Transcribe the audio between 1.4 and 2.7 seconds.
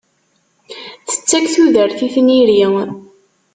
tudert i tniri.